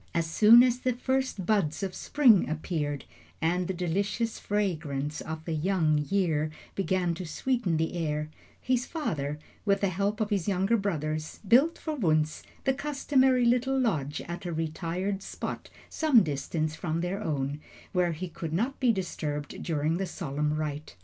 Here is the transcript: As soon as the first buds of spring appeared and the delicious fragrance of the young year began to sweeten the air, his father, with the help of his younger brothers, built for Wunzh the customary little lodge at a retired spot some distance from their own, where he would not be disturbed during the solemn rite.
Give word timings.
As 0.15 0.25
soon 0.25 0.63
as 0.63 0.79
the 0.79 0.93
first 0.93 1.45
buds 1.45 1.83
of 1.83 1.93
spring 1.93 2.49
appeared 2.49 3.05
and 3.39 3.67
the 3.67 3.71
delicious 3.75 4.39
fragrance 4.39 5.21
of 5.21 5.45
the 5.45 5.53
young 5.53 5.99
year 6.09 6.49
began 6.73 7.13
to 7.13 7.23
sweeten 7.27 7.77
the 7.77 7.93
air, 7.95 8.27
his 8.59 8.87
father, 8.87 9.37
with 9.63 9.81
the 9.81 9.89
help 9.89 10.19
of 10.19 10.31
his 10.31 10.47
younger 10.47 10.75
brothers, 10.75 11.39
built 11.47 11.77
for 11.77 11.95
Wunzh 11.95 12.41
the 12.63 12.73
customary 12.73 13.45
little 13.45 13.79
lodge 13.79 14.21
at 14.21 14.47
a 14.47 14.51
retired 14.51 15.21
spot 15.21 15.69
some 15.87 16.23
distance 16.23 16.73
from 16.75 17.01
their 17.01 17.21
own, 17.23 17.59
where 17.91 18.13
he 18.13 18.33
would 18.41 18.53
not 18.53 18.79
be 18.79 18.91
disturbed 18.91 19.61
during 19.61 19.97
the 19.97 20.07
solemn 20.07 20.55
rite. 20.55 20.95